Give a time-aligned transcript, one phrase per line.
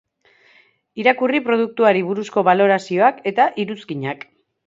[1.01, 4.27] Irakurri produktuari buruzko balorazioak eta iruzkinak.